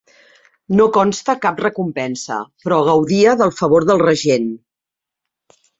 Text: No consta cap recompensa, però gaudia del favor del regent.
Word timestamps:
No 0.79 0.87
consta 0.95 1.35
cap 1.43 1.61
recompensa, 1.65 2.39
però 2.67 2.81
gaudia 2.91 3.39
del 3.45 3.57
favor 3.61 3.89
del 3.93 4.05
regent. 4.09 4.51